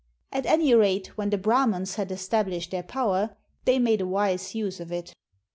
At 0.31 0.47
any 0.47 0.73
rate, 0.73 1.15
when 1.15 1.29
the 1.29 1.37
Brahmans 1.37 1.93
had 1.93 2.11
established 2.11 2.71
their 2.71 2.81
power, 2.81 3.37
they 3.65 3.77
made 3.77 4.01
a 4.01 4.07
wise 4.07 4.55
use 4.55 4.79
of 4.79 4.91
it. 4.91 5.13